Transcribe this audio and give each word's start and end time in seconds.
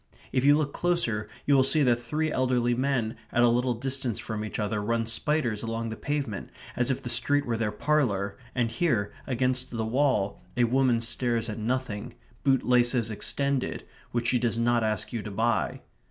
If 0.31 0.43
you 0.43 0.57
look 0.57 0.73
closer 0.73 1.29
you 1.45 1.53
will 1.53 1.61
see 1.61 1.83
that 1.83 1.97
three 2.01 2.31
elderly 2.31 2.73
men 2.73 3.17
at 3.31 3.43
a 3.43 3.47
little 3.49 3.75
distance 3.75 4.17
from 4.17 4.43
each 4.43 4.57
other 4.57 4.81
run 4.81 5.05
spiders 5.05 5.61
along 5.61 5.89
the 5.89 5.95
pavement 5.95 6.49
as 6.75 6.89
if 6.89 7.03
the 7.03 7.07
street 7.09 7.45
were 7.45 7.55
their 7.55 7.71
parlour, 7.71 8.35
and 8.55 8.71
here, 8.71 9.13
against 9.27 9.69
the 9.69 9.85
wall, 9.85 10.41
a 10.57 10.63
woman 10.63 11.01
stares 11.01 11.49
at 11.49 11.59
nothing, 11.59 12.15
boot 12.43 12.63
laces 12.65 13.11
extended, 13.11 13.83
which 14.11 14.25
she 14.29 14.39
does 14.39 14.57
not 14.57 14.83
ask 14.83 15.13
you 15.13 15.21
to 15.21 15.29
buy. 15.29 15.81